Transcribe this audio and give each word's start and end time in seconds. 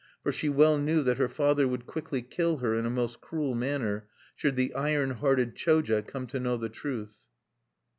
For 0.23 0.31
she 0.31 0.49
well 0.49 0.79
knew 0.79 1.03
that 1.03 1.19
her 1.19 1.29
father 1.29 1.67
would 1.67 1.85
quickly 1.85 2.23
kill 2.23 2.57
her 2.57 2.73
in 2.73 2.87
a 2.87 2.89
most 2.89 3.21
cruel 3.21 3.53
manner, 3.53 4.07
should 4.35 4.55
the 4.55 4.73
iron 4.73 5.11
hearted 5.11 5.53
Choja(1) 5.53 6.07
come 6.07 6.25
to 6.25 6.39
know 6.39 6.57
the 6.57 6.69
truth. 6.69 7.25